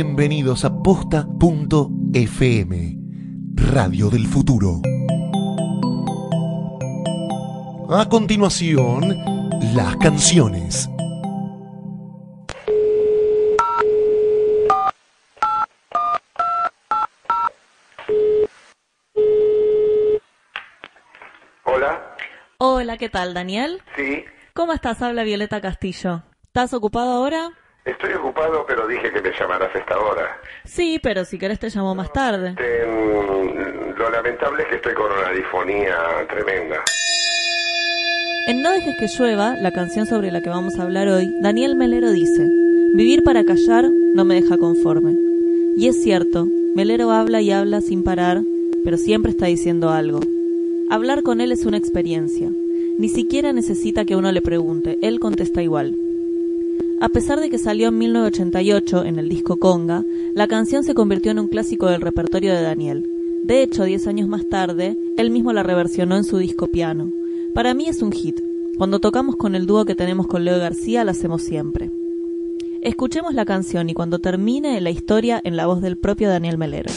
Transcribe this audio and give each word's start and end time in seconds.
Bienvenidos 0.00 0.64
a 0.64 0.80
posta.fm, 0.80 1.26
Radio 3.56 4.08
del 4.10 4.28
Futuro. 4.28 4.80
A 7.90 8.08
continuación, 8.08 9.16
las 9.74 9.96
canciones. 9.96 10.88
Hola, 21.64 22.16
Hola, 22.58 22.96
¿qué 22.98 23.08
tal, 23.08 23.34
Daniel? 23.34 23.82
sí, 23.96 24.24
¿Cómo 24.54 24.72
estás? 24.72 25.02
Habla 25.02 25.22
Violeta 25.22 25.60
Castillo. 25.60 26.22
¿Estás 26.44 26.74
ocupado 26.74 27.12
ahora? 27.12 27.50
Estoy 27.90 28.12
ocupado, 28.14 28.64
pero 28.66 28.86
dije 28.86 29.10
que 29.12 29.20
me 29.20 29.30
llamaras 29.38 29.74
a 29.74 29.78
esta 29.78 29.98
hora. 29.98 30.38
Sí, 30.64 30.98
pero 31.02 31.24
si 31.24 31.38
querés 31.38 31.58
te 31.58 31.68
llamo 31.68 31.94
más 31.94 32.12
tarde. 32.12 32.52
Mm, 32.52 33.98
lo 33.98 34.10
lamentable 34.10 34.62
es 34.62 34.68
que 34.68 34.74
estoy 34.76 34.94
con 34.94 35.10
una 35.10 35.30
difonía 35.30 35.96
tremenda. 36.28 36.76
En 38.46 38.62
No 38.62 38.72
dejes 38.72 38.96
que 38.98 39.06
llueva, 39.08 39.56
la 39.56 39.72
canción 39.72 40.06
sobre 40.06 40.30
la 40.30 40.40
que 40.40 40.48
vamos 40.48 40.78
a 40.78 40.82
hablar 40.82 41.08
hoy, 41.08 41.30
Daniel 41.42 41.76
Melero 41.76 42.10
dice, 42.10 42.48
Vivir 42.94 43.22
para 43.22 43.44
callar 43.44 43.84
no 44.14 44.24
me 44.24 44.40
deja 44.40 44.56
conforme. 44.56 45.14
Y 45.76 45.88
es 45.88 46.02
cierto, 46.02 46.46
Melero 46.74 47.10
habla 47.10 47.42
y 47.42 47.50
habla 47.50 47.80
sin 47.80 48.02
parar, 48.02 48.40
pero 48.84 48.96
siempre 48.96 49.32
está 49.32 49.46
diciendo 49.46 49.90
algo. 49.90 50.20
Hablar 50.90 51.22
con 51.22 51.42
él 51.42 51.52
es 51.52 51.66
una 51.66 51.76
experiencia. 51.76 52.48
Ni 52.98 53.08
siquiera 53.10 53.52
necesita 53.52 54.06
que 54.06 54.16
uno 54.16 54.32
le 54.32 54.40
pregunte, 54.40 54.98
él 55.02 55.20
contesta 55.20 55.62
igual. 55.62 55.94
A 57.00 57.08
pesar 57.10 57.38
de 57.38 57.48
que 57.48 57.58
salió 57.58 57.88
en 57.88 57.98
1988 57.98 59.04
en 59.04 59.20
el 59.20 59.28
disco 59.28 59.56
Conga, 59.56 60.04
la 60.34 60.48
canción 60.48 60.82
se 60.82 60.94
convirtió 60.94 61.30
en 61.30 61.38
un 61.38 61.46
clásico 61.46 61.86
del 61.86 62.00
repertorio 62.00 62.52
de 62.52 62.62
Daniel. 62.62 63.08
De 63.44 63.62
hecho, 63.62 63.84
10 63.84 64.08
años 64.08 64.28
más 64.28 64.48
tarde, 64.48 64.98
él 65.16 65.30
mismo 65.30 65.52
la 65.52 65.62
reversionó 65.62 66.16
en 66.16 66.24
su 66.24 66.38
disco 66.38 66.66
Piano. 66.66 67.12
Para 67.54 67.72
mí 67.72 67.88
es 67.88 68.02
un 68.02 68.10
hit. 68.10 68.40
Cuando 68.76 68.98
tocamos 68.98 69.36
con 69.36 69.54
el 69.54 69.66
dúo 69.66 69.84
que 69.84 69.94
tenemos 69.94 70.26
con 70.26 70.44
Leo 70.44 70.58
García, 70.58 71.04
la 71.04 71.12
hacemos 71.12 71.42
siempre. 71.42 71.92
Escuchemos 72.82 73.32
la 73.32 73.44
canción 73.44 73.88
y 73.88 73.94
cuando 73.94 74.18
termine 74.18 74.80
la 74.80 74.90
historia 74.90 75.40
en 75.44 75.56
la 75.56 75.66
voz 75.66 75.80
del 75.80 75.98
propio 75.98 76.28
Daniel 76.28 76.58
Melero. 76.58 76.90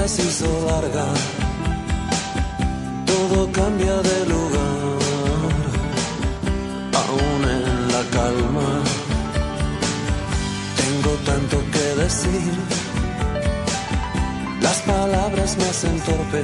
Espera 0.00 0.08
se 0.08 0.22
hizo 0.22 0.66
larga. 0.66 1.06
Todo 3.06 3.50
cambia 3.52 3.96
de 4.02 4.26
lugar. 4.26 4.98
Aún 7.02 7.42
en 7.58 7.88
la 7.92 8.02
calma. 8.16 8.82
Tengo 10.80 11.12
tanto 11.24 11.56
que 11.72 12.02
decir. 12.02 12.52
Las 14.60 14.78
palabras 14.80 15.56
me 15.58 15.64
hacen 15.64 15.98
torpe. 16.00 16.42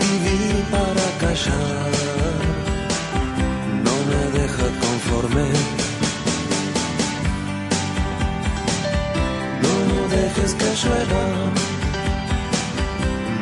Vivir 0.00 0.64
para 0.70 1.06
callar. 1.20 1.90
No 3.84 3.94
me 4.10 4.40
deja 4.40 4.66
conforme. 4.80 5.91
Dejes 10.42 10.54
que 10.54 10.88
llueva, 10.88 11.24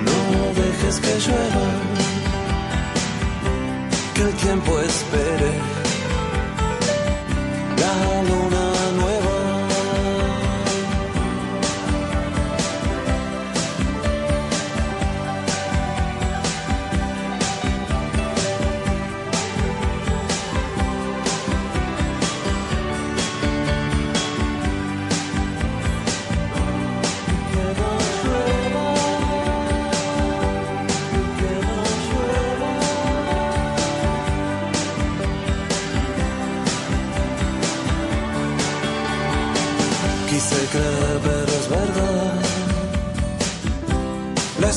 no 0.04 0.20
dejes 0.60 1.00
que 1.00 1.14
llueva, 1.24 1.66
que 4.14 4.22
el 4.22 4.34
tiempo 4.34 4.80
espere. 4.80 5.52
La 7.78 8.22
luna 8.28 8.79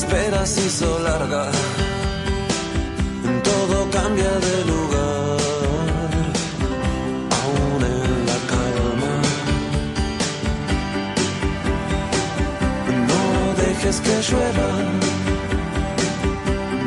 espera 0.04 0.46
se 0.46 0.60
hizo 0.66 0.98
larga. 0.98 1.50
Todo 3.42 3.90
cambia 3.90 4.32
de 4.48 4.56
lugar. 4.72 6.20
Aún 7.40 7.80
en 7.94 8.26
la 8.30 8.38
calma. 8.52 9.12
No 13.10 13.22
dejes 13.62 13.96
que 14.04 14.14
llueva. 14.28 14.70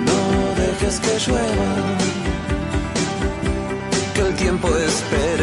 No 0.10 0.22
dejes 0.62 0.96
que 1.04 1.14
llueva. 1.26 1.70
Que 4.14 4.22
el 4.28 4.34
tiempo 4.36 4.68
espere 4.92 5.37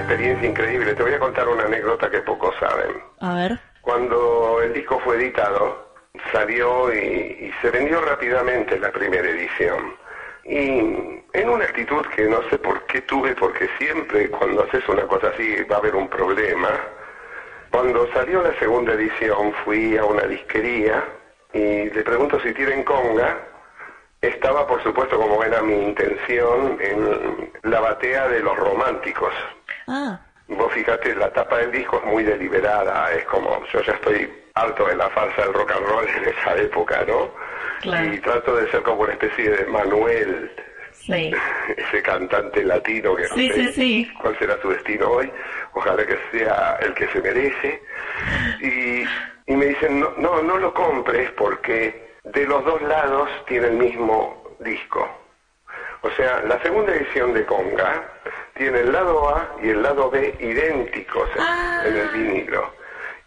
experiencia 0.00 0.48
increíble. 0.48 0.94
Te 0.94 1.02
voy 1.02 1.14
a 1.14 1.18
contar 1.18 1.48
una 1.48 1.64
anécdota 1.64 2.10
que 2.10 2.20
pocos 2.20 2.54
saben. 2.58 3.02
A 3.20 3.34
ver. 3.34 3.58
Cuando 3.80 4.60
el 4.62 4.72
disco 4.72 5.00
fue 5.00 5.16
editado, 5.16 5.94
salió 6.32 6.92
y, 6.92 6.98
y 6.98 7.52
se 7.62 7.70
vendió 7.70 8.00
rápidamente 8.00 8.78
la 8.78 8.92
primera 8.92 9.28
edición. 9.28 9.94
Y 10.44 11.20
en 11.32 11.48
una 11.48 11.64
actitud 11.64 12.04
que 12.14 12.24
no 12.28 12.42
sé 12.50 12.58
por 12.58 12.84
qué 12.86 13.02
tuve, 13.02 13.34
porque 13.34 13.68
siempre 13.78 14.28
cuando 14.30 14.64
haces 14.64 14.86
una 14.88 15.06
cosa 15.06 15.28
así 15.28 15.62
va 15.70 15.76
a 15.76 15.78
haber 15.78 15.94
un 15.94 16.08
problema. 16.08 16.70
Cuando 17.70 18.10
salió 18.12 18.42
la 18.42 18.58
segunda 18.58 18.94
edición 18.94 19.52
fui 19.64 19.96
a 19.96 20.04
una 20.04 20.24
disquería 20.24 21.04
y 21.52 21.90
le 21.90 22.02
pregunto 22.02 22.40
si 22.40 22.52
tienen 22.52 22.82
conga. 22.84 23.38
Estaba, 24.20 24.66
por 24.66 24.82
supuesto, 24.82 25.16
como 25.16 25.42
era 25.42 25.62
mi 25.62 25.74
intención, 25.74 26.76
en 26.80 27.50
la 27.62 27.80
batea 27.80 28.28
de 28.28 28.40
los 28.40 28.54
románticos. 28.56 29.32
Ah, 29.92 30.20
Vos 30.48 30.72
fíjate, 30.72 31.14
la 31.14 31.32
tapa 31.32 31.58
del 31.58 31.70
disco 31.72 31.98
es 31.98 32.04
muy 32.04 32.22
deliberada, 32.24 33.12
es 33.12 33.24
como, 33.26 33.64
yo 33.72 33.80
ya 33.82 33.92
estoy 33.92 34.28
harto 34.54 34.86
de 34.86 34.96
la 34.96 35.08
farsa 35.10 35.42
del 35.42 35.52
rock 35.54 35.70
and 35.72 35.86
roll 35.86 36.08
en 36.08 36.24
esa 36.28 36.56
época, 36.56 37.04
¿no? 37.06 37.30
Claro. 37.82 38.12
Y 38.12 38.18
trato 38.20 38.56
de 38.56 38.70
ser 38.70 38.82
como 38.82 39.02
una 39.02 39.12
especie 39.12 39.50
de 39.50 39.64
Manuel, 39.66 40.50
Sí. 40.92 41.32
ese 41.76 42.02
cantante 42.02 42.62
latino 42.64 43.14
que 43.16 43.22
no 43.22 43.28
sé 43.36 43.72
sí. 43.72 44.12
cuál 44.20 44.36
será 44.38 44.60
su 44.60 44.68
destino 44.70 45.08
hoy, 45.08 45.32
ojalá 45.72 46.04
que 46.04 46.18
sea 46.30 46.78
el 46.82 46.94
que 46.94 47.08
se 47.08 47.20
merece. 47.22 47.82
Y, 48.60 49.04
y 49.52 49.56
me 49.56 49.66
dicen, 49.66 50.00
no, 50.00 50.10
no, 50.18 50.42
no 50.42 50.58
lo 50.58 50.74
compres 50.74 51.30
porque 51.32 52.10
de 52.24 52.44
los 52.46 52.64
dos 52.64 52.82
lados 52.82 53.28
tiene 53.46 53.68
el 53.68 53.74
mismo 53.76 54.56
disco. 54.60 55.08
O 56.02 56.10
sea, 56.12 56.42
la 56.42 56.60
segunda 56.62 56.94
edición 56.94 57.32
de 57.34 57.44
Conga 57.46 58.04
tiene 58.60 58.80
el 58.80 58.92
lado 58.92 59.26
A 59.34 59.56
y 59.62 59.70
el 59.70 59.82
lado 59.82 60.10
B 60.10 60.34
idénticos 60.38 61.30
en- 61.34 61.40
Ah. 61.42 61.82
en 61.86 61.96
el 61.96 62.08
vinilo. 62.10 62.70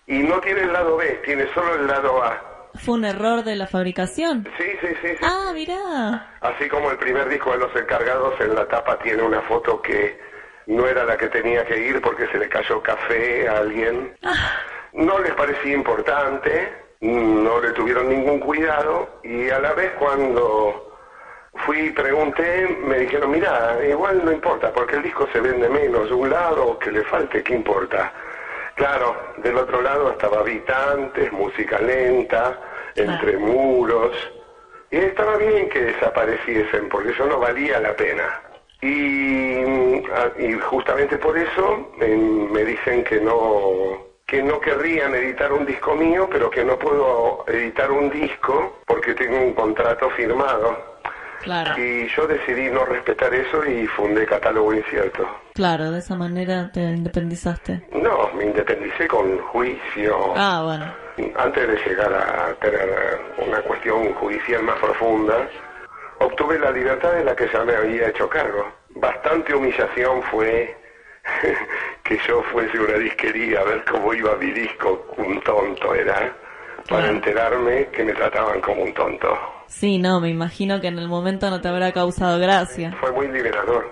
Y 0.06 0.20
no 0.20 0.40
tiene 0.42 0.62
el 0.62 0.72
lado 0.72 0.96
B, 0.96 1.22
tiene 1.26 1.52
solo 1.56 1.74
el 1.74 1.88
lado 1.88 2.22
A. 2.24 2.70
¿Fue 2.86 2.94
un 2.94 3.06
error 3.06 3.44
de 3.44 3.56
la 3.56 3.66
fabricación? 3.66 4.48
Sí, 4.60 4.64
sí, 4.82 4.88
sí, 5.02 5.08
sí. 5.10 5.18
Ah, 5.24 5.50
mirá. 5.56 6.36
Así 6.42 6.70
como 6.70 6.92
el 6.92 6.98
primer 6.98 7.28
disco 7.30 7.52
de 7.52 7.58
los 7.58 7.76
encargados 7.76 8.40
en 8.42 8.54
la 8.54 8.68
tapa 8.68 9.00
tiene 9.00 9.24
una 9.24 9.42
foto 9.42 9.82
que 9.82 10.20
no 10.68 10.86
era 10.88 11.04
la 11.04 11.18
que 11.18 11.28
tenía 11.30 11.66
que 11.66 11.80
ir 11.80 12.00
porque 12.00 12.28
se 12.28 12.38
le 12.38 12.48
cayó 12.48 12.84
café 12.84 13.50
a 13.50 13.58
alguien. 13.58 14.16
No 14.94 15.18
les 15.20 15.34
parecía 15.34 15.74
importante, 15.74 16.72
no 17.02 17.60
le 17.60 17.72
tuvieron 17.72 18.08
ningún 18.08 18.40
cuidado 18.40 19.20
y 19.24 19.50
a 19.50 19.58
la 19.60 19.74
vez 19.74 19.94
cuando 19.98 20.93
fui 21.56 21.92
pregunté 21.92 22.68
me 22.84 23.00
dijeron, 23.00 23.32
mira, 23.32 23.78
igual 23.88 24.24
no 24.26 24.32
importa 24.32 24.72
porque 24.72 24.96
el 24.96 25.04
disco 25.04 25.28
se 25.32 25.40
vende 25.40 25.70
menos, 25.70 26.12
un 26.12 26.30
lado 26.30 26.78
que 26.80 26.92
le 26.92 27.04
falte, 27.04 27.44
¿qué 27.44 27.54
importa? 27.54 28.12
Claro, 28.76 29.16
del 29.38 29.58
otro 29.58 29.82
lado 29.82 30.12
estaba 30.12 30.40
habitantes, 30.40 31.32
música 31.32 31.80
lenta, 31.80 32.60
entre 32.96 33.38
muros. 33.38 34.16
Y 34.90 34.98
estaba 34.98 35.38
bien 35.38 35.70
que 35.70 35.82
desapareciesen, 35.82 36.90
porque 36.90 37.12
eso 37.12 37.26
no 37.26 37.40
valía 37.40 37.80
la 37.80 37.96
pena. 37.96 38.42
Y, 38.82 39.62
y 40.38 40.54
justamente 40.60 41.18
por 41.18 41.38
eso 41.38 41.92
me 41.98 42.66
dicen 42.66 43.04
que 43.04 43.20
no 43.20 44.12
que 44.26 44.42
no 44.42 44.60
querrían 44.60 45.14
editar 45.14 45.52
un 45.54 45.66
disco 45.66 45.96
mío, 45.96 46.28
pero 46.32 46.50
que 46.50 46.64
no 46.64 46.80
puedo 46.80 47.44
editar 47.48 47.92
un 47.92 48.10
disco 48.10 48.80
porque 48.88 49.14
tengo 49.14 49.38
un 49.38 49.54
contrato 49.54 50.10
firmado. 50.12 50.93
Claro. 51.44 51.78
Y 51.78 52.08
yo 52.08 52.26
decidí 52.26 52.70
no 52.70 52.86
respetar 52.86 53.34
eso 53.34 53.66
y 53.66 53.86
fundé 53.88 54.26
Catálogo 54.26 54.74
Incierto. 54.74 55.28
Claro, 55.54 55.92
de 55.92 56.00
esa 56.00 56.16
manera 56.16 56.72
te 56.72 56.82
independizaste. 56.82 57.86
No, 57.92 58.32
me 58.34 58.46
independicé 58.46 59.08
con 59.08 59.38
juicio. 59.40 60.34
Ah, 60.38 60.62
bueno. 60.64 60.94
Antes 61.38 61.68
de 61.68 61.76
llegar 61.86 62.14
a 62.14 62.54
tener 62.56 63.20
una 63.46 63.62
cuestión 63.62 64.14
judicial 64.14 64.64
más 64.64 64.80
profunda, 64.80 65.48
obtuve 66.20 66.58
la 66.58 66.72
libertad 66.72 67.12
de 67.12 67.26
la 67.26 67.36
que 67.36 67.48
ya 67.52 67.64
me 67.64 67.76
había 67.76 68.08
hecho 68.08 68.30
cargo. 68.30 68.72
Bastante 68.96 69.54
humillación 69.54 70.24
fue 70.24 70.76
que 72.04 72.18
yo 72.26 72.42
fuese 72.52 72.80
una 72.80 72.98
disquería 72.98 73.60
a 73.60 73.64
ver 73.66 73.84
cómo 73.86 74.14
iba 74.14 74.36
mi 74.38 74.52
disco, 74.52 75.08
un 75.18 75.42
tonto 75.42 75.94
era, 75.94 76.34
para 76.90 77.10
enterarme 77.10 77.88
que 77.88 78.04
me 78.04 78.14
trataban 78.14 78.62
como 78.62 78.84
un 78.84 78.94
tonto. 78.94 79.38
Sí, 79.74 79.98
no, 79.98 80.22
me 80.22 80.30
imagino 80.30 80.80
que 80.80 80.88
en 80.88 81.00
el 81.00 81.08
momento 81.08 81.50
no 81.50 81.60
te 81.60 81.68
habrá 81.68 81.92
causado 81.92 82.40
gracia. 82.40 82.96
Fue 83.02 83.12
muy 83.12 83.28
liberador, 83.28 83.92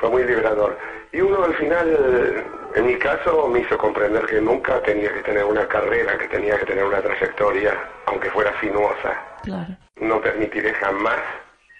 fue 0.00 0.08
muy 0.08 0.22
liberador. 0.24 0.78
Y 1.12 1.20
uno 1.20 1.42
al 1.44 1.54
final, 1.56 2.44
en 2.74 2.86
mi 2.86 2.96
caso, 2.96 3.48
me 3.48 3.60
hizo 3.60 3.76
comprender 3.76 4.24
que 4.26 4.40
nunca 4.40 4.80
tenía 4.82 5.12
que 5.12 5.22
tener 5.22 5.44
una 5.44 5.66
carrera, 5.66 6.16
que 6.16 6.28
tenía 6.28 6.56
que 6.58 6.66
tener 6.66 6.84
una 6.84 7.02
trayectoria, 7.02 7.74
aunque 8.06 8.30
fuera 8.30 8.58
sinuosa. 8.60 9.20
Claro. 9.42 9.76
No 10.00 10.20
permitiré 10.20 10.72
jamás 10.74 11.20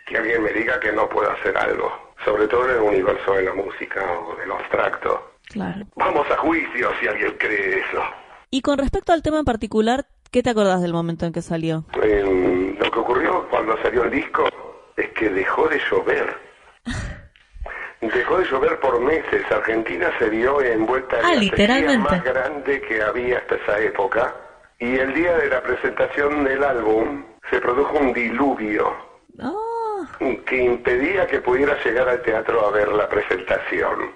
que 0.07 0.19
alguien 0.19 0.43
me 0.43 0.53
diga 0.53 0.79
que 0.81 0.93
no 0.93 1.09
puedo 1.09 1.31
hacer 1.31 1.57
algo, 1.57 1.91
sobre 2.25 2.49
todo 2.49 2.69
en 2.69 2.77
el 2.77 2.83
universo 2.83 3.33
de 3.33 3.45
la 3.45 3.55
música 3.55 4.05
o 4.29 4.37
de 4.37 4.47
lo 4.47 4.57
abstracto. 4.57 5.35
Claro. 5.49 5.87
Vamos 5.95 6.27
a 6.31 6.37
juicio 6.39 6.91
si 7.01 7.07
alguien 7.07 7.35
cree 7.39 7.79
eso. 7.79 8.03
Y 8.51 8.61
con 8.61 8.77
respecto 8.79 9.13
al 9.13 9.23
tema 9.23 9.39
en 9.39 9.45
particular, 9.45 10.07
¿qué 10.33 10.43
te 10.43 10.51
acordás 10.51 10.83
del 10.83 10.93
momento 10.93 11.27
en 11.27 11.33
que 11.33 11.43
salió? 11.43 11.85
Lo 11.95 12.05
que 12.97 13.01
ocurrió 13.01 13.47
cuando 13.51 13.77
salió 13.83 14.05
el 14.05 14.11
disco 14.11 14.49
es 14.97 15.09
que 15.11 15.29
dejó 15.29 15.69
de 15.69 15.79
llover. 15.91 16.35
Dejó 18.01 18.39
de 18.39 18.45
llover 18.47 18.79
por 18.81 19.01
meses. 19.01 19.45
Argentina 19.51 20.11
se 20.19 20.31
vio 20.31 20.61
envuelta 20.63 21.19
en 21.19 21.25
Ah, 21.27 21.35
la 21.35 21.41
sequía 21.43 21.99
más 21.99 22.25
grande 22.25 22.81
que 22.83 23.03
había 23.03 23.39
hasta 23.39 23.57
esa 23.57 23.79
época. 23.81 24.35
Y 24.79 24.97
el 24.97 25.13
día 25.15 25.37
de 25.37 25.49
la 25.49 25.63
presentación 25.63 26.45
del 26.45 26.63
álbum 26.65 27.25
se 27.51 27.61
produjo 27.61 27.99
un 27.99 28.13
diluvio 28.13 28.95
Oh, 29.43 30.07
que 30.47 30.57
impedía 30.57 31.27
que 31.27 31.41
pudiera 31.41 31.77
llegar 31.85 32.09
al 32.09 32.23
teatro 32.23 32.67
a 32.67 32.71
ver 32.71 32.89
la 32.93 33.09
presentación. 33.09 34.11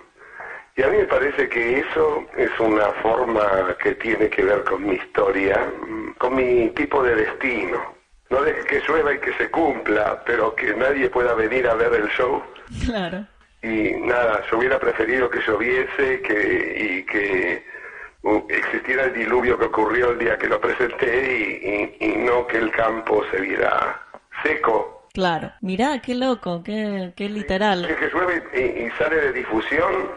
Y 0.77 0.83
a 0.83 0.89
mí 0.89 0.97
me 0.99 1.05
parece 1.05 1.49
que 1.51 1.81
eso 1.81 2.25
es 2.37 2.51
una 2.59 2.87
forma 3.03 3.77
que 3.83 3.95
tiene 3.97 4.31
que 4.31 4.43
ver 4.43 4.65
con 4.65 4.83
mi 4.87 4.95
historia, 4.95 5.71
con 6.17 6.35
mi 6.37 6.71
tipo 6.71 7.03
de 7.03 7.17
destino. 7.17 8.00
No 8.31 8.43
deje 8.43 8.65
que 8.65 8.81
llueva 8.87 9.13
y 9.13 9.19
que 9.19 9.33
se 9.35 9.51
cumpla, 9.51 10.23
pero 10.25 10.55
que 10.55 10.73
nadie 10.75 11.11
pueda 11.11 11.35
venir 11.35 11.67
a 11.67 11.75
ver 11.75 11.93
el 11.95 12.09
show. 12.11 12.43
claro. 12.87 13.27
Y 13.63 13.93
nada, 14.01 14.43
yo 14.51 14.57
hubiera 14.59 14.79
preferido 14.79 15.29
que 15.29 15.41
lloviese 15.47 16.23
que, 16.23 16.77
y 16.79 17.05
que 17.05 17.63
uh, 18.23 18.41
existiera 18.49 19.05
el 19.05 19.13
diluvio 19.13 19.59
que 19.59 19.67
ocurrió 19.67 20.13
el 20.13 20.19
día 20.19 20.39
que 20.39 20.47
lo 20.49 20.59
presenté 20.61 21.37
y, 21.37 21.97
y- 22.01 22.07
y 22.07 22.17
no 22.25 22.47
que 22.47 22.57
el 22.57 22.71
campo 22.71 23.23
se 23.31 23.39
viera 23.43 24.01
seco. 24.43 25.09
Claro. 25.13 25.53
Mirá, 25.61 26.01
qué 26.01 26.15
loco, 26.15 26.63
qué, 26.65 27.13
qué 27.17 27.29
literal. 27.29 27.85
Es 27.85 27.97
que 27.99 28.09
llueve 28.09 28.43
y, 28.55 28.85
y 28.87 28.91
sale 28.93 29.17
de 29.17 29.33
difusión 29.35 30.09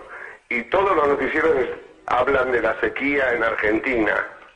y 0.50 0.62
todos 0.70 0.96
los 0.96 1.08
noticieros 1.08 1.52
hablan 2.06 2.52
de 2.52 2.62
la 2.62 2.80
sequía 2.80 3.34
en 3.34 3.44
Argentina. 3.44 4.14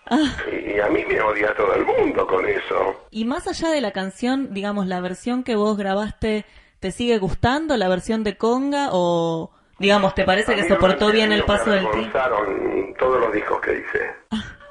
Ah, 0.10 0.36
Y, 0.52 0.80
a 0.80 0.88
mí 0.88 1.04
me 1.06 1.20
odia 1.22 1.54
todo 1.56 1.74
el 1.76 1.86
mundo 1.86 2.26
con 2.28 2.46
eso. 2.48 3.08
y 3.12 3.26
más 3.26 3.48
allá 3.48 3.70
de 3.70 3.82
la 3.82 3.92
canción, 3.92 4.54
digamos, 4.54 4.88
la 4.88 5.02
versión 5.02 5.44
que 5.44 5.56
vos 5.56 5.78
grabaste, 5.78 6.46
¿te 6.80 6.92
sigue 6.92 7.18
gustando 7.18 7.76
la 7.78 7.90
versión 7.90 8.24
de 8.24 8.38
Conga 8.38 8.90
o, 8.92 9.52
digamos, 9.80 10.16
te 10.16 10.24
parece 10.24 10.54
A 10.54 10.56
que 10.56 10.68
soportó 10.68 11.12
bien 11.12 11.32
el 11.34 11.44
paso 11.44 11.70
me 11.72 11.76
del 11.78 11.90
tiempo? 11.92 12.18
avergonzaron 12.18 12.94
todos 12.98 13.20
los 13.20 13.34
discos 13.34 13.60
que 13.62 13.74
hice. 13.80 14.12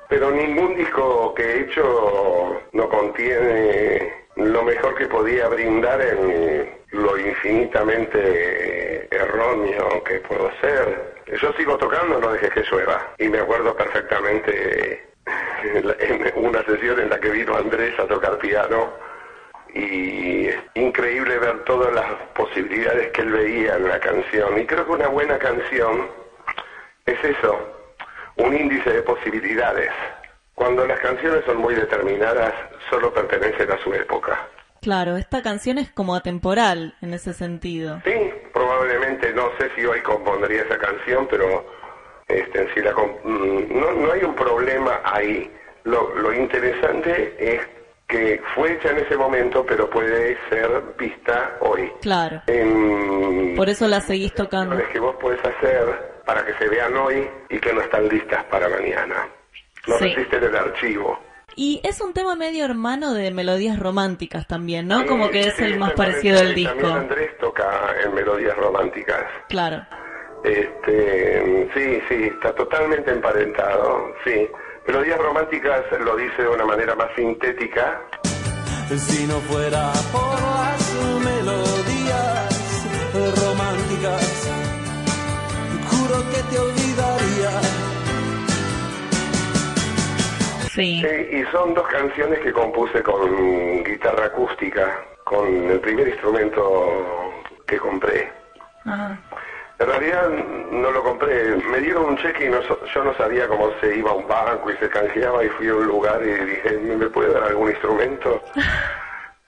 Pero 0.09 0.31
ningún 0.31 0.77
disco 0.77 1.35
que 1.35 1.43
he 1.43 1.61
hecho 1.63 2.61
no 2.73 2.89
contiene 2.89 4.13
lo 4.37 4.63
mejor 4.63 4.95
que 4.95 5.07
podía 5.07 5.49
brindar 5.49 6.01
en 6.01 6.71
lo 6.93 7.19
infinitamente 7.19 9.09
erróneo 9.15 10.03
que 10.05 10.21
puedo 10.21 10.51
ser. 10.61 11.15
Yo 11.41 11.53
sigo 11.55 11.77
tocando, 11.77 12.21
no 12.21 12.33
dejes 12.33 12.51
que 12.51 12.63
llueva. 12.71 13.15
Y 13.19 13.29
me 13.29 13.39
acuerdo 13.41 13.75
perfectamente 13.77 15.05
en 15.75 16.45
una 16.45 16.63
sesión 16.65 17.01
en 17.01 17.11
la 17.11 17.19
que 17.19 17.31
vino 17.31 17.57
Andrés 17.57 17.99
a 17.99 18.07
tocar 18.07 18.39
piano 18.39 18.93
y 19.75 20.47
es 20.47 20.57
increíble 20.75 21.39
ver 21.39 21.65
todas 21.65 21.93
las 21.93 22.07
posibilidades 22.35 23.13
que 23.13 23.21
él 23.21 23.31
veía 23.31 23.77
en 23.77 23.89
la 23.89 24.01
canción. 24.01 24.59
Y 24.59 24.67
creo 24.67 24.87
que 24.87 24.93
una 24.93 25.09
buena 25.09 25.39
canción 25.39 26.09
es 27.05 27.23
eso, 27.23 27.59
un 28.37 28.57
índice 28.57 28.91
de 28.91 29.03
posibilidades. 29.03 29.91
Cuando 30.55 30.87
las 30.87 30.99
canciones 31.01 31.45
son 31.45 31.59
muy 31.59 31.75
determinadas, 31.75 32.55
solo 32.89 33.13
pertenecen 33.13 33.71
a 33.71 33.79
su 33.85 33.93
época. 33.93 34.49
Claro, 34.81 35.17
esta 35.17 35.43
canción 35.43 35.79
es 35.79 35.91
como 35.91 36.15
atemporal 36.15 36.95
en 37.03 37.13
ese 37.13 37.35
sentido. 37.35 38.01
Sí, 38.05 38.31
probablemente 38.53 39.33
no 39.33 39.51
sé 39.59 39.71
si 39.75 39.85
hoy 39.85 40.01
compondría 40.01 40.63
esa 40.63 40.79
canción, 40.79 41.27
pero 41.29 41.67
este, 42.29 42.73
si 42.75 42.81
la 42.81 42.93
comp- 42.93 43.21
mm, 43.25 43.79
no, 43.81 43.93
no 43.93 44.13
hay 44.13 44.23
un 44.25 44.35
problema 44.35 45.01
ahí. 45.05 45.51
Lo, 45.85 46.15
lo 46.17 46.33
interesante 46.35 47.35
es 47.39 47.61
que 48.09 48.41
fue 48.55 48.73
hecha 48.75 48.91
en 48.91 48.99
ese 48.99 49.17
momento, 49.17 49.65
pero 49.67 49.89
puede 49.91 50.37
ser 50.49 50.69
vista 50.99 51.57
hoy. 51.61 51.91
Claro. 52.03 52.43
En 52.47 53.55
Por 53.57 53.69
eso 53.69 53.87
la 53.89 54.01
seguís 54.01 54.33
tocando. 54.35 54.77
que 54.93 54.99
vos 55.01 55.17
podés 55.17 55.41
hacer 55.45 56.17
para 56.25 56.45
que 56.45 56.53
se 56.55 56.69
vean 56.69 56.97
hoy 56.97 57.29
y 57.49 57.59
que 57.59 57.73
no 57.73 57.81
están 57.81 58.09
listas 58.09 58.45
para 58.45 58.69
mañana. 58.69 59.29
No 59.87 59.99
Sí. 59.99 60.07
existe 60.09 60.37
en 60.37 60.45
el 60.45 60.57
archivo. 60.57 61.19
Y 61.55 61.81
es 61.85 62.01
un 62.01 62.13
tema 62.13 62.35
medio 62.37 62.65
hermano 62.65 63.15
de 63.15 63.31
melodías 63.31 63.79
románticas 63.79 64.47
también, 64.47 64.89
¿no? 64.89 65.01
Sí, 65.01 65.07
Como 65.07 65.31
que 65.31 65.41
es 65.41 65.55
sí, 65.55 65.65
el 65.65 65.79
más 65.79 65.93
parecido 65.93 66.39
del 66.39 66.55
disco. 66.55 66.87
Andrés 66.89 67.39
toca 67.39 67.95
en 68.05 68.13
melodías 68.15 68.57
románticas. 68.57 69.25
Claro. 69.49 69.85
Este, 70.45 71.71
sí, 71.75 72.01
sí, 72.09 72.25
está 72.35 72.55
totalmente 72.55 73.11
emparentado, 73.11 74.13
sí. 74.25 74.49
Melodías 74.87 75.19
románticas 75.19 75.85
lo 76.01 76.17
dice 76.17 76.43
de 76.43 76.49
una 76.49 76.65
manera 76.65 76.95
más 76.95 77.09
sintética. 77.17 78.01
Si 78.97 79.27
no 79.27 79.41
fuera 79.41 79.93
por 80.13 80.41
las 80.41 80.95
melodías 81.25 82.57
románticas, 83.45 84.49
juro 85.91 86.23
que 86.31 86.43
te 86.51 86.59
olvidaría. 86.59 87.51
Sí. 90.73 91.03
sí. 91.03 91.37
Y 91.37 91.45
son 91.51 91.75
dos 91.75 91.89
canciones 91.89 92.39
que 92.41 92.53
compuse 92.53 93.03
con 93.03 93.83
guitarra 93.83 94.27
acústica, 94.27 95.05
con 95.25 95.47
el 95.47 95.81
primer 95.81 96.07
instrumento 96.07 97.33
que 97.67 97.79
compré. 97.79 98.31
Ajá. 98.85 99.19
En 99.79 99.87
realidad 99.87 100.29
no 100.71 100.91
lo 100.91 101.03
compré, 101.03 101.57
me 101.57 101.81
dieron 101.81 102.07
un 102.07 102.17
cheque 102.17 102.47
y 102.47 102.49
no 102.49 102.61
yo 102.63 103.05
no 103.05 103.15
sabía 103.15 103.47
cómo 103.47 103.71
se 103.81 103.97
iba 103.97 104.11
a 104.11 104.15
un 104.15 104.27
banco 104.27 104.71
y 104.71 104.77
se 104.79 104.89
canjeaba 104.89 105.45
y 105.45 105.49
fui 105.51 105.69
a 105.69 105.75
un 105.75 105.87
lugar 105.87 106.23
y 106.23 106.33
dije, 106.33 106.79
¿me 106.79 107.07
puede 107.09 107.33
dar 107.33 107.45
algún 107.45 107.71
instrumento? 107.71 108.43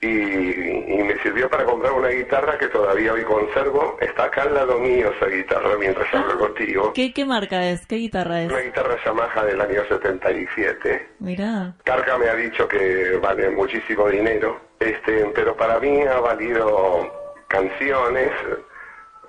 Y, 0.01 0.07
y 0.07 1.03
me 1.03 1.21
sirvió 1.21 1.49
para 1.49 1.65
comprar 1.65 1.91
una 1.91 2.07
guitarra 2.07 2.57
que 2.57 2.67
todavía 2.67 3.11
hoy 3.11 3.23
conservo. 3.23 3.97
Está 3.99 4.25
acá 4.25 4.43
al 4.43 4.53
lado 4.53 4.79
mío 4.79 5.11
esa 5.13 5.25
guitarra 5.25 5.71
mientras 5.77 6.13
hablo 6.13 6.39
contigo. 6.39 6.93
¿Qué, 6.93 7.13
¿Qué 7.13 7.25
marca 7.25 7.69
es? 7.69 7.85
¿Qué 7.85 7.97
guitarra 7.97 8.43
es? 8.43 8.49
Una 8.49 8.61
guitarra 8.61 8.95
Yamaha 9.03 9.43
del 9.43 9.59
año 9.59 9.83
77. 9.89 11.09
Mirá. 11.19 11.73
Carca 11.83 12.17
me 12.17 12.29
ha 12.29 12.35
dicho 12.35 12.65
que 12.65 13.19
vale 13.21 13.49
muchísimo 13.49 14.07
dinero, 14.07 14.57
este, 14.79 15.25
pero 15.35 15.57
para 15.57 15.77
mí 15.81 16.01
ha 16.03 16.19
valido 16.21 17.11
canciones. 17.49 18.31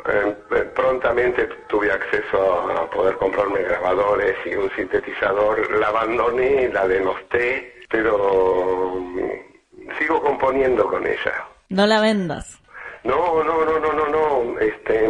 Eh, 0.08 0.36
eh, 0.52 0.62
prontamente 0.74 1.48
tuve 1.68 1.92
acceso 1.92 2.70
a 2.70 2.88
poder 2.90 3.16
comprarme 3.16 3.62
grabadores 3.62 4.36
y 4.46 4.54
un 4.54 4.70
sintetizador. 4.70 5.70
La 5.78 5.88
abandoné, 5.88 6.68
la 6.68 6.86
denosté, 6.86 7.84
pero 7.88 8.94
mm, 8.96 9.98
sigo 9.98 10.22
componiendo 10.22 10.86
con 10.86 11.06
ella. 11.06 11.46
No 11.68 11.86
la 11.86 12.00
vendas. 12.00 12.60
No, 13.04 13.42
no, 13.44 13.64
no, 13.64 13.78
no, 13.78 13.92
no, 13.92 14.06
no. 14.08 14.58
Este, 14.58 15.08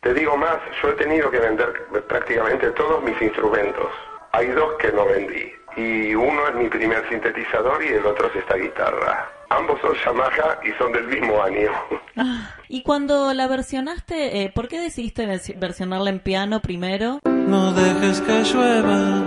te 0.00 0.14
digo 0.14 0.36
más, 0.36 0.58
yo 0.82 0.90
he 0.90 0.94
tenido 0.94 1.30
que 1.30 1.38
vender 1.38 1.72
prácticamente 2.08 2.70
todos 2.72 3.02
mis 3.02 3.20
instrumentos. 3.20 3.90
Hay 4.32 4.48
dos 4.48 4.74
que 4.78 4.92
no 4.92 5.06
vendí. 5.06 5.52
Y 5.76 6.14
uno 6.14 6.48
es 6.48 6.54
mi 6.54 6.68
primer 6.68 7.08
sintetizador 7.08 7.82
y 7.82 7.88
el 7.88 8.06
otro 8.06 8.28
es 8.28 8.36
esta 8.36 8.54
guitarra. 8.56 9.28
Ambos 9.56 9.80
son 9.80 9.92
Yamaha 10.04 10.58
y 10.64 10.72
son 10.78 10.92
del 10.92 11.06
mismo 11.08 11.42
año. 11.42 11.70
Ah, 12.16 12.54
y 12.68 12.82
cuando 12.84 13.34
la 13.34 13.48
versionaste, 13.48 14.42
eh, 14.44 14.52
¿por 14.54 14.68
qué 14.68 14.78
decidiste 14.78 15.26
vers- 15.26 15.58
versionarla 15.58 16.10
en 16.10 16.20
piano 16.20 16.60
primero? 16.60 17.18
No 17.24 17.72
dejes 17.72 18.20
que 18.20 18.44
llueva, 18.44 19.22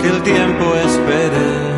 que 0.00 0.08
el 0.08 0.22
tiempo 0.22 0.74
espere. 0.74 1.71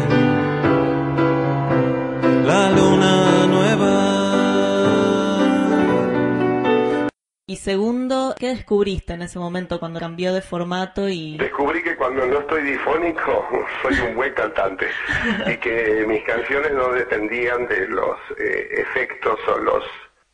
Y 7.54 7.56
segundo, 7.56 8.34
¿qué 8.36 8.48
descubriste 8.48 9.12
en 9.12 9.22
ese 9.22 9.38
momento 9.38 9.78
cuando 9.78 10.00
cambió 10.00 10.34
de 10.34 10.42
formato 10.42 11.08
y... 11.08 11.38
Descubrí 11.38 11.84
que 11.84 11.94
cuando 11.94 12.26
no 12.26 12.40
estoy 12.40 12.62
difónico 12.62 13.46
soy 13.82 13.96
un 14.00 14.16
buen 14.16 14.34
cantante 14.34 14.88
y 15.46 15.56
que 15.58 16.04
mis 16.04 16.24
canciones 16.24 16.72
no 16.72 16.88
dependían 16.88 17.68
de 17.68 17.86
los 17.86 18.18
eh, 18.40 18.70
efectos 18.72 19.38
o 19.46 19.58
los... 19.58 19.84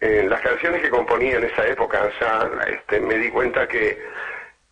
eh, 0.00 0.24
las 0.26 0.40
canciones 0.40 0.80
que 0.80 0.88
componía 0.88 1.36
en 1.36 1.44
esa 1.44 1.66
época 1.66 2.10
ya 2.18 2.50
este, 2.66 3.00
me 3.00 3.18
di 3.18 3.28
cuenta 3.28 3.68
que 3.68 4.02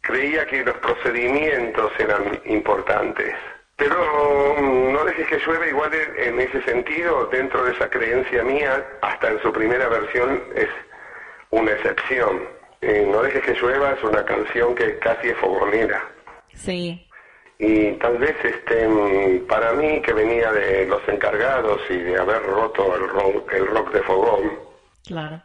creía 0.00 0.46
que 0.46 0.64
los 0.64 0.78
procedimientos 0.78 1.92
eran 1.98 2.40
importantes. 2.46 3.34
Pero 3.76 4.56
mm, 4.58 4.90
no 4.94 5.04
dejes 5.04 5.26
que 5.28 5.38
llueve 5.38 5.68
igual 5.68 5.90
en 5.92 6.28
en 6.28 6.40
ese 6.40 6.62
sentido, 6.62 7.26
dentro 7.26 7.62
de 7.64 7.72
esa 7.72 7.90
creencia 7.90 8.42
mía, 8.42 8.82
hasta 9.02 9.32
en 9.32 9.42
su 9.42 9.52
primera 9.52 9.86
versión 9.88 10.42
es 10.54 10.68
una 11.50 11.72
excepción. 11.72 12.40
Eh, 12.80 13.06
no 13.10 13.22
dejes 13.22 13.42
que 13.44 13.54
llueva 13.54 13.92
es 13.92 14.02
una 14.04 14.24
canción 14.24 14.74
que 14.74 14.98
casi 14.98 15.28
es 15.28 15.36
fogonera. 15.38 16.02
Sí, 16.54 17.04
Y 17.58 17.92
tal 17.94 18.18
vez 18.18 18.36
este 18.44 18.86
mm, 18.88 19.46
para 19.46 19.72
mí 19.72 20.00
que 20.02 20.12
venía 20.12 20.52
de 20.52 20.86
los 20.86 21.06
encargados 21.08 21.80
y 21.90 21.96
de 21.98 22.16
haber 22.18 22.42
roto 22.42 22.94
el 22.96 23.08
rock, 23.08 23.52
el 23.52 23.66
rock 23.66 23.92
de 23.92 24.02
fogón, 24.02 24.52
claro. 25.06 25.42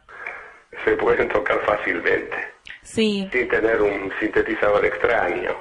se 0.86 0.92
pueden 0.98 1.28
tocar 1.30 1.60
fácilmente, 1.66 2.36
Sí, 2.84 3.28
sin 3.32 3.48
tener 3.48 3.82
un 3.82 4.12
sintetizador 4.20 4.86
extraño. 4.86 5.56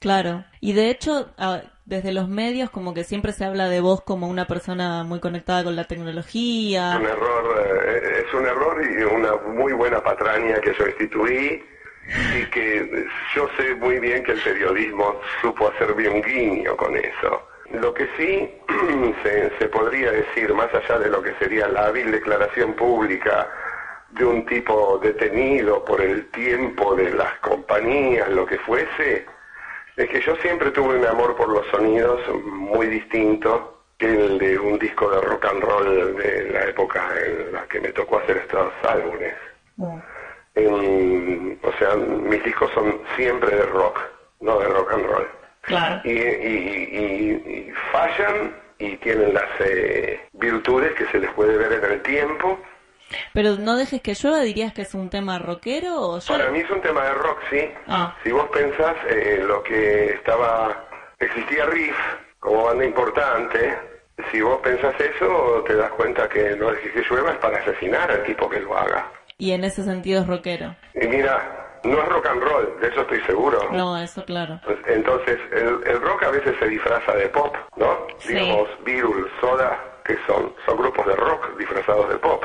claro. 0.00 0.44
Y 0.60 0.72
de 0.72 0.90
hecho, 0.90 1.30
desde 1.84 2.12
los 2.12 2.28
medios 2.28 2.70
como 2.70 2.92
que 2.94 3.04
siempre 3.04 3.32
se 3.32 3.44
habla 3.44 3.68
de 3.68 3.80
vos 3.80 4.00
como 4.02 4.28
una 4.28 4.46
persona 4.46 5.04
muy 5.04 5.20
conectada 5.20 5.64
con 5.64 5.76
la 5.76 5.82
Es 5.82 5.88
tecnología. 5.88 6.96
un 7.00 7.06
error, 7.06 7.64
eh, 7.86 8.07
es 8.28 8.34
un 8.34 8.46
error 8.46 8.82
y 8.84 9.02
una 9.02 9.36
muy 9.54 9.72
buena 9.72 10.02
patraña 10.02 10.60
que 10.60 10.74
yo 10.74 10.86
instituí 10.86 11.64
y 12.36 12.44
que 12.50 13.06
yo 13.34 13.48
sé 13.56 13.74
muy 13.76 13.98
bien 14.00 14.22
que 14.22 14.32
el 14.32 14.40
periodismo 14.40 15.20
supo 15.40 15.68
hacer 15.68 15.94
bien 15.94 16.22
guiño 16.22 16.76
con 16.76 16.96
eso. 16.96 17.48
Lo 17.72 17.92
que 17.94 18.06
sí 18.16 18.50
se, 19.22 19.50
se 19.58 19.68
podría 19.68 20.10
decir, 20.12 20.52
más 20.54 20.72
allá 20.74 20.98
de 20.98 21.10
lo 21.10 21.22
que 21.22 21.34
sería 21.34 21.68
la 21.68 21.86
hábil 21.86 22.10
declaración 22.10 22.74
pública 22.74 23.48
de 24.10 24.24
un 24.24 24.44
tipo 24.46 24.98
detenido 25.02 25.84
por 25.84 26.00
el 26.00 26.26
tiempo 26.30 26.94
de 26.94 27.10
las 27.10 27.32
compañías, 27.40 28.28
lo 28.30 28.46
que 28.46 28.58
fuese, 28.58 29.26
es 29.96 30.08
que 30.08 30.20
yo 30.20 30.36
siempre 30.36 30.70
tuve 30.70 30.98
un 30.98 31.06
amor 31.06 31.36
por 31.36 31.48
los 31.48 31.66
sonidos 31.68 32.20
muy 32.44 32.86
distinto 32.86 33.77
el 33.98 34.38
de 34.38 34.58
un 34.58 34.78
disco 34.78 35.10
de 35.10 35.20
rock 35.20 35.44
and 35.46 35.62
roll 35.62 36.16
de 36.16 36.50
la 36.52 36.64
época 36.66 37.08
en 37.26 37.52
la 37.52 37.66
que 37.66 37.80
me 37.80 37.88
tocó 37.90 38.18
hacer 38.18 38.36
estos 38.38 38.72
álbumes. 38.88 39.34
En- 40.54 41.58
o 41.62 41.72
sea, 41.78 41.94
mis 41.96 42.42
discos 42.44 42.70
son 42.74 43.00
siempre 43.16 43.54
de 43.56 43.62
rock, 43.66 43.98
no 44.40 44.58
de 44.58 44.66
rock 44.68 44.92
and 44.92 45.06
roll. 45.06 45.28
Claro. 45.62 46.00
Y, 46.04 46.10
y- 46.10 46.88
y- 46.92 47.50
y 47.68 47.72
fallan 47.92 48.56
y 48.78 48.96
tienen 48.98 49.34
las 49.34 49.48
eh, 49.60 50.20
virtudes 50.32 50.94
que 50.94 51.06
se 51.06 51.18
les 51.18 51.30
puede 51.32 51.56
ver 51.58 51.72
en 51.84 51.92
el 51.92 52.02
tiempo. 52.02 52.58
Pero 53.32 53.56
no 53.56 53.76
dejes 53.76 54.00
que 54.02 54.14
llueva, 54.14 54.40
dirías 54.40 54.72
que 54.72 54.82
es 54.82 54.94
un 54.94 55.08
tema 55.10 55.38
rockero 55.38 55.96
o 55.98 56.18
yo... 56.20 56.32
Para 56.38 56.50
mí 56.50 56.60
es 56.60 56.70
un 56.70 56.80
tema 56.82 57.04
de 57.04 57.14
rock, 57.14 57.38
sí. 57.50 57.70
Ah. 57.86 58.14
Si 58.22 58.30
vos 58.30 58.48
pensás 58.50 58.94
eh, 59.08 59.42
lo 59.46 59.62
que 59.62 60.10
estaba... 60.12 60.84
Existía 61.18 61.64
Riff 61.66 61.96
como 62.38 62.64
banda 62.64 62.84
importante. 62.84 63.76
Si 64.30 64.40
vos 64.40 64.58
pensás 64.62 64.94
eso, 65.00 65.62
te 65.66 65.74
das 65.76 65.90
cuenta 65.92 66.28
que 66.28 66.56
no 66.56 66.70
dejes 66.70 66.92
que 66.92 67.02
llueva 67.08 67.30
es 67.32 67.38
para 67.38 67.58
asesinar 67.58 68.10
al 68.10 68.24
tipo 68.24 68.48
que 68.48 68.60
lo 68.60 68.76
haga. 68.76 69.06
Y 69.38 69.52
en 69.52 69.64
ese 69.64 69.84
sentido 69.84 70.22
es 70.22 70.26
rockero. 70.26 70.74
Y 70.94 71.06
mira, 71.06 71.78
no 71.84 72.02
es 72.02 72.08
rock 72.08 72.26
and 72.26 72.42
roll, 72.42 72.80
de 72.80 72.88
eso 72.88 73.02
estoy 73.02 73.20
seguro. 73.22 73.60
No, 73.70 73.96
eso 73.96 74.24
claro. 74.24 74.60
Entonces, 74.86 75.38
el, 75.52 75.80
el 75.86 76.00
rock 76.02 76.24
a 76.24 76.30
veces 76.30 76.56
se 76.58 76.66
disfraza 76.68 77.12
de 77.14 77.28
pop, 77.28 77.54
¿no? 77.76 78.06
Sí. 78.18 78.34
Digamos, 78.34 78.68
Beatles, 78.84 79.26
Soda, 79.40 79.78
que 80.04 80.16
son, 80.26 80.52
son 80.66 80.76
grupos 80.76 81.06
de 81.06 81.14
rock 81.14 81.56
disfrazados 81.56 82.08
de 82.08 82.16
pop. 82.16 82.44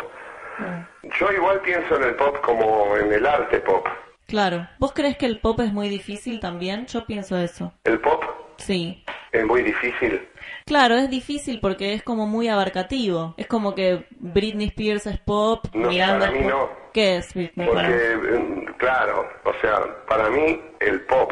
Yo 1.20 1.32
igual 1.32 1.60
pienso 1.62 1.96
en 1.96 2.04
el 2.04 2.16
pop 2.16 2.38
como 2.42 2.96
en 2.98 3.12
el 3.12 3.26
arte 3.26 3.60
pop. 3.60 3.88
Claro. 4.28 4.68
¿Vos 4.80 4.94
crees 4.94 5.18
que 5.18 5.26
el 5.26 5.40
pop 5.40 5.60
es 5.60 5.74
muy 5.74 5.90
difícil 5.90 6.40
también? 6.40 6.86
Yo 6.88 7.06
pienso 7.06 7.38
eso. 7.38 7.74
El 7.84 8.00
pop 8.00 8.24
Sí. 8.58 9.04
Es 9.34 9.46
muy 9.46 9.62
difícil. 9.64 10.26
Claro, 10.66 10.96
es 10.96 11.10
difícil 11.10 11.60
porque 11.60 11.94
es 11.94 12.04
como 12.04 12.26
muy 12.28 12.48
abarcativo. 12.48 13.34
Es 13.38 13.48
como 13.48 13.76
que 13.76 14.06
Britney 14.12 14.68
Spears 14.68 15.08
es 15.08 15.20
pop, 15.20 15.66
No, 15.74 15.90
Miranda 15.90 16.28
para 16.28 16.32
es 16.32 16.38
mí 16.46 16.50
pop. 16.50 16.70
no. 16.70 16.84
¿Qué 16.94 17.18
es 17.18 17.34
Britney? 17.34 17.68
Porque, 17.68 18.16
mm, 18.16 18.66
claro, 18.78 19.28
o 19.44 19.54
sea, 19.62 19.82
para 20.08 20.30
mí 20.30 20.62
el 20.80 21.02
pop, 21.02 21.32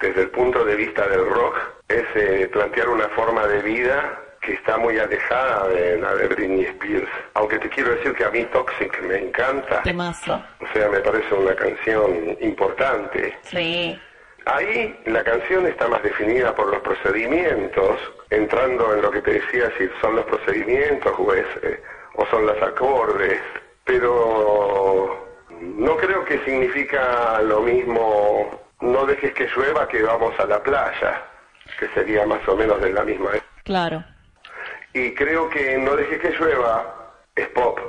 desde 0.00 0.22
el 0.22 0.30
punto 0.30 0.64
de 0.64 0.74
vista 0.76 1.06
del 1.08 1.24
rock, 1.26 1.54
es 1.88 2.04
eh, 2.16 2.48
plantear 2.52 2.88
una 2.88 3.08
forma 3.10 3.46
de 3.46 3.62
vida 3.62 4.20
que 4.42 4.54
está 4.54 4.76
muy 4.76 4.98
alejada 4.98 5.68
de 5.68 5.98
la 5.98 6.14
de 6.14 6.26
Britney 6.28 6.64
Spears. 6.64 7.08
Aunque 7.34 7.58
te 7.58 7.68
quiero 7.68 7.90
decir 7.94 8.12
que 8.14 8.24
a 8.24 8.30
mí 8.30 8.44
Toxic 8.52 9.00
me 9.02 9.18
encanta. 9.18 9.82
Temazo. 9.82 10.34
O 10.60 10.72
sea, 10.72 10.88
me 10.88 11.00
parece 11.00 11.34
una 11.34 11.54
canción 11.54 12.36
importante. 12.40 13.36
Sí. 13.42 13.98
Ahí 14.46 14.96
la 15.06 15.24
canción 15.24 15.66
está 15.66 15.88
más 15.88 16.00
definida 16.04 16.54
por 16.54 16.70
los 16.70 16.80
procedimientos, 16.80 17.98
entrando 18.30 18.94
en 18.94 19.02
lo 19.02 19.10
que 19.10 19.20
te 19.20 19.32
decía, 19.32 19.72
si 19.76 19.88
son 20.00 20.14
los 20.14 20.24
procedimientos 20.24 21.12
o, 21.18 21.34
es, 21.34 21.46
eh, 21.64 21.82
o 22.14 22.24
son 22.26 22.46
los 22.46 22.62
acordes, 22.62 23.40
pero 23.84 25.26
no 25.50 25.96
creo 25.96 26.24
que 26.24 26.38
significa 26.44 27.40
lo 27.42 27.60
mismo, 27.62 28.62
no 28.80 29.04
dejes 29.04 29.34
que 29.34 29.48
llueva 29.48 29.88
que 29.88 30.00
vamos 30.04 30.38
a 30.38 30.46
la 30.46 30.62
playa, 30.62 31.24
que 31.80 31.88
sería 31.88 32.24
más 32.24 32.46
o 32.46 32.56
menos 32.56 32.80
de 32.80 32.92
la 32.92 33.02
misma. 33.02 33.30
Claro. 33.64 34.04
Y 34.92 35.12
creo 35.14 35.50
que 35.50 35.76
no 35.76 35.96
dejes 35.96 36.20
que 36.20 36.30
llueva 36.30 37.14
es 37.34 37.48
pop 37.48 37.80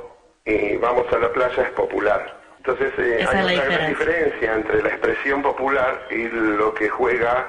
y 0.44 0.76
vamos 0.76 1.06
a 1.12 1.18
la 1.18 1.32
playa 1.32 1.62
es 1.62 1.70
popular. 1.70 2.37
Entonces 2.58 2.92
eh, 2.98 3.26
hay 3.28 3.56
una 3.56 3.64
gran 3.64 3.88
diferencia. 3.88 4.54
entre 4.54 4.82
la 4.82 4.88
expresión 4.90 5.42
popular 5.42 6.06
y 6.10 6.28
lo 6.28 6.74
que 6.74 6.88
juega 6.88 7.46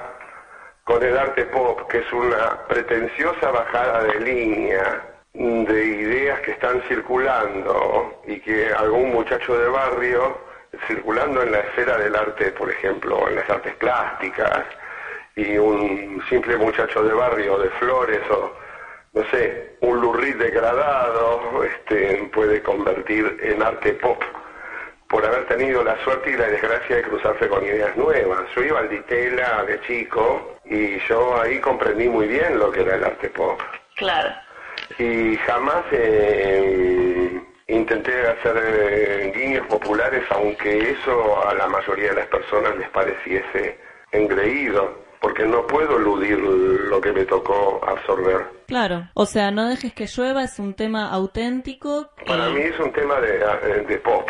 con 0.84 1.02
el 1.02 1.16
arte 1.16 1.44
pop, 1.44 1.86
que 1.88 1.98
es 1.98 2.12
una 2.12 2.66
pretenciosa 2.66 3.50
bajada 3.50 4.04
de 4.04 4.20
línea 4.20 5.04
de 5.32 5.84
ideas 5.84 6.40
que 6.40 6.52
están 6.52 6.82
circulando 6.88 8.20
y 8.26 8.40
que 8.40 8.72
algún 8.72 9.12
muchacho 9.12 9.56
de 9.56 9.68
barrio 9.68 10.38
circulando 10.86 11.42
en 11.42 11.52
la 11.52 11.60
esfera 11.60 11.98
del 11.98 12.16
arte, 12.16 12.50
por 12.52 12.70
ejemplo, 12.70 13.28
en 13.28 13.36
las 13.36 13.48
artes 13.48 13.74
plásticas 13.76 14.64
y 15.36 15.56
un 15.58 16.22
simple 16.28 16.56
muchacho 16.56 17.02
de 17.02 17.12
barrio 17.12 17.58
de 17.58 17.70
flores 17.70 18.20
o 18.30 18.52
no 19.12 19.24
sé, 19.30 19.76
un 19.80 20.00
lurrit 20.00 20.36
degradado 20.36 21.64
este, 21.64 22.30
puede 22.32 22.62
convertir 22.62 23.38
en 23.42 23.62
arte 23.62 23.94
pop 23.94 24.22
por 25.10 25.26
haber 25.26 25.44
tenido 25.46 25.82
la 25.82 26.02
suerte 26.04 26.30
y 26.30 26.36
la 26.36 26.46
desgracia 26.46 26.96
de 26.96 27.02
cruzarse 27.02 27.48
con 27.48 27.64
ideas 27.64 27.96
nuevas. 27.96 28.44
Yo 28.54 28.62
iba 28.62 28.78
al 28.78 28.88
Ditela 28.88 29.64
de 29.64 29.80
chico 29.82 30.56
y 30.64 30.98
yo 31.08 31.40
ahí 31.42 31.58
comprendí 31.58 32.08
muy 32.08 32.28
bien 32.28 32.58
lo 32.58 32.70
que 32.70 32.82
era 32.82 32.94
el 32.94 33.04
arte 33.04 33.28
pop. 33.30 33.60
Claro. 33.96 34.30
Y 34.98 35.36
jamás 35.38 35.84
eh, 35.90 37.40
intenté 37.66 38.12
hacer 38.28 38.56
eh, 38.56 39.32
guiños 39.34 39.66
populares, 39.66 40.22
aunque 40.30 40.92
eso 40.92 41.46
a 41.46 41.54
la 41.54 41.66
mayoría 41.66 42.10
de 42.10 42.16
las 42.16 42.26
personas 42.28 42.76
les 42.76 42.88
pareciese 42.90 43.78
engreído 44.12 45.10
porque 45.20 45.44
no 45.44 45.66
puedo 45.66 45.98
eludir 45.98 46.38
lo 46.38 47.00
que 47.00 47.12
me 47.12 47.24
tocó 47.24 47.80
absorber. 47.86 48.46
Claro, 48.66 49.08
o 49.14 49.26
sea, 49.26 49.50
no 49.50 49.68
dejes 49.68 49.92
que 49.92 50.06
llueva 50.06 50.44
es 50.44 50.58
un 50.58 50.74
tema 50.74 51.10
auténtico. 51.10 52.10
Para 52.26 52.48
mí 52.50 52.60
es 52.60 52.78
un 52.78 52.92
tema 52.92 53.20
de, 53.20 53.36
eh, 53.36 53.84
de 53.86 53.98
pop. 53.98 54.28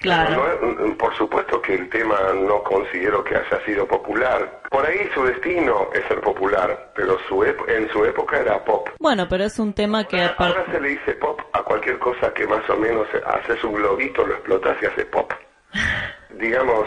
Claro. 0.00 0.96
por 0.98 1.14
supuesto 1.16 1.60
que 1.60 1.74
el 1.74 1.90
tema 1.90 2.18
no 2.34 2.62
considero 2.62 3.22
que 3.22 3.36
haya 3.36 3.64
sido 3.66 3.86
popular. 3.86 4.60
Por 4.70 4.86
ahí 4.86 5.08
su 5.14 5.24
destino 5.24 5.90
es 5.92 6.02
ser 6.08 6.20
popular, 6.20 6.92
pero 6.94 7.18
su 7.28 7.44
en 7.44 7.88
su 7.90 8.04
época 8.04 8.38
era 8.38 8.64
pop. 8.64 8.88
Bueno, 8.98 9.26
pero 9.28 9.44
es 9.44 9.58
un 9.58 9.74
tema 9.74 10.04
que... 10.04 10.22
Ahora 10.38 10.64
se 10.70 10.80
le 10.80 10.90
dice 10.90 11.12
pop 11.14 11.40
a 11.52 11.62
cualquier 11.62 11.98
cosa 11.98 12.32
que 12.32 12.46
más 12.46 12.68
o 12.70 12.76
menos 12.76 13.06
haces 13.26 13.62
un 13.62 13.74
globito, 13.74 14.26
lo 14.26 14.34
explotas 14.34 14.76
y 14.82 14.86
hace 14.86 15.04
pop. 15.06 15.32
digamos, 16.38 16.86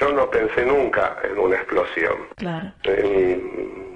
yo 0.00 0.12
no 0.12 0.30
pensé 0.30 0.64
nunca 0.64 1.16
en 1.24 1.38
una 1.38 1.56
explosión. 1.56 2.28
Claro. 2.36 2.72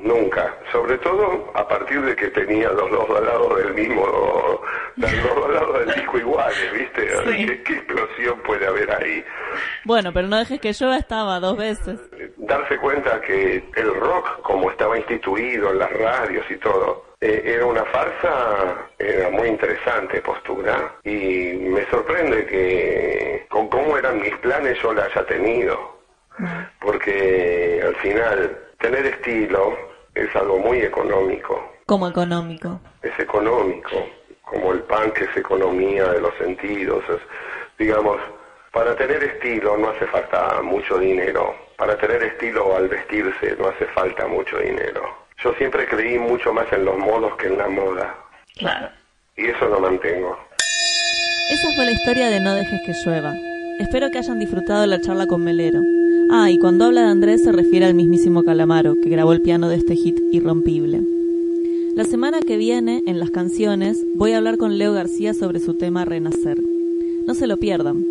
nunca. 0.02 0.54
Sobre 0.70 0.98
todo 0.98 1.50
a 1.54 1.66
partir 1.66 2.02
de 2.02 2.14
que 2.14 2.28
tenía 2.28 2.68
los 2.70 2.90
dos 2.90 3.08
lados 3.08 3.56
del 3.56 3.74
mismo, 3.74 4.60
los 4.96 5.22
dos 5.22 5.50
lados 5.52 5.78
del 5.80 5.94
disco 5.94 6.18
iguales, 6.18 6.72
¿viste? 6.72 7.08
¿Qué, 7.64 7.72
explosión 7.74 8.40
puede 8.40 8.66
haber 8.66 8.90
ahí? 8.90 9.24
Bueno, 9.84 10.12
pero 10.12 10.28
no 10.28 10.38
dejes 10.38 10.60
que 10.60 10.72
yo 10.72 10.92
estaba 10.94 11.40
dos 11.40 11.56
veces. 11.56 12.00
Darse 12.36 12.76
cuenta 12.78 13.20
que 13.20 13.64
el 13.76 13.94
rock, 13.94 14.40
como 14.42 14.70
estaba 14.70 14.96
instituido 14.96 15.70
en 15.70 15.78
las 15.78 15.92
radios 15.92 16.44
y 16.50 16.56
todo, 16.56 17.04
eh, 17.20 17.42
era 17.44 17.66
una 17.66 17.84
farsa, 17.86 18.90
era 18.98 19.30
muy 19.30 19.48
interesante 19.48 20.20
postura 20.20 20.96
y 21.04 21.54
me 21.54 21.84
sorprende 21.90 22.44
que 22.46 23.46
con 23.48 23.68
cómo 23.68 23.96
eran 23.96 24.20
mis 24.20 24.36
planes 24.38 24.78
yo 24.82 24.92
la 24.92 25.04
haya 25.04 25.24
tenido, 25.26 25.98
porque 26.80 27.80
al 27.82 27.94
final 27.96 28.58
tener 28.78 29.06
estilo 29.06 29.74
es 30.14 30.34
algo 30.36 30.58
muy 30.58 30.80
económico. 30.80 31.72
¿Cómo 31.86 32.08
económico? 32.08 32.80
Es 33.02 33.18
económico, 33.18 33.90
como 34.54 34.73
el 34.73 34.80
pan 34.80 35.12
que 35.12 35.25
es 35.25 35.37
economía 35.37 36.08
de 36.08 36.20
los 36.20 36.34
sentidos, 36.38 37.04
digamos, 37.78 38.18
para 38.73 38.96
tener 38.96 39.23
estilo 39.23 39.76
no 39.76 39.90
hace 39.90 40.06
falta 40.06 40.62
mucho 40.62 40.99
dinero, 40.99 41.54
para 41.76 41.96
tener 41.99 42.23
estilo 42.23 42.75
al 42.75 42.88
vestirse 42.88 43.56
no 43.58 43.68
hace 43.68 43.87
falta 43.87 44.26
mucho 44.26 44.58
dinero 44.58 45.25
yo 45.44 45.52
siempre 45.54 45.87
creí 45.87 46.18
mucho 46.18 46.52
más 46.52 46.66
en 46.73 46.84
los 46.84 46.96
modos 46.99 47.37
que 47.37 47.49
en 47.49 47.58
la 47.58 47.68
moda. 47.68 48.14
Claro. 48.56 48.88
Y 49.37 49.46
eso 49.46 49.66
lo 49.66 49.80
mantengo. 49.80 50.37
Esa 51.50 51.73
fue 51.75 51.84
la 51.84 51.92
historia 51.92 52.28
de 52.28 52.40
No 52.40 52.54
dejes 52.54 52.80
que 52.87 52.92
llueva. 53.04 53.34
Espero 53.78 54.11
que 54.11 54.18
hayan 54.18 54.38
disfrutado 54.38 54.87
la 54.87 55.00
charla 55.00 55.26
con 55.26 55.44
Melero. 55.44 55.80
Ah, 56.30 56.50
y 56.50 56.58
cuando 56.58 56.87
habla 56.87 57.02
de 57.02 57.08
Andrés 57.08 57.44
se 57.44 57.52
refiere 57.52 57.84
al 57.84 57.94
mismísimo 57.94 58.44
Calamaro, 58.44 58.94
que 59.02 59.11
grabó 59.11 59.32
el 59.32 59.42
piano 59.42 59.68
de 59.68 59.76
este 59.76 59.96
hit 59.96 60.18
irrompible. 60.33 61.00
La 61.94 62.02
semana 62.04 62.40
que 62.40 62.57
viene, 62.57 63.04
en 63.07 63.20
las 63.20 63.30
canciones, 63.30 64.04
voy 64.16 64.33
a 64.33 64.38
hablar 64.38 64.59
con 64.59 64.78
Leo 64.78 64.92
García 64.92 65.33
sobre 65.33 65.61
su 65.61 65.74
tema 65.74 66.04
Renacer. 66.04 66.61
No 67.24 67.35
se 67.35 67.46
lo 67.46 67.57
pierdan. 67.57 68.04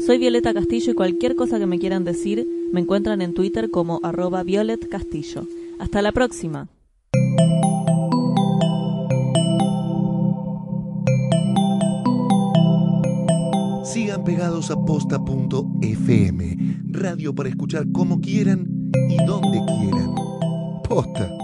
Soy 0.00 0.16
Violeta 0.16 0.54
Castillo 0.54 0.92
y 0.92 0.94
cualquier 0.94 1.36
cosa 1.36 1.58
que 1.58 1.66
me 1.66 1.78
quieran 1.78 2.04
decir 2.04 2.48
me 2.72 2.80
encuentran 2.80 3.20
en 3.20 3.34
Twitter 3.34 3.70
como 3.70 4.00
arroba 4.02 4.42
Violet 4.42 4.88
Castillo. 4.88 5.46
Hasta 5.78 6.00
la 6.00 6.12
próxima. 6.12 6.68
Sigan 13.84 14.24
pegados 14.24 14.70
a 14.70 14.82
posta.fm, 14.82 16.56
radio 16.90 17.34
para 17.34 17.50
escuchar 17.50 17.92
como 17.92 18.18
quieran 18.18 18.90
y 19.10 19.22
donde 19.26 19.60
quieran. 19.66 20.14
Posta. 20.88 21.35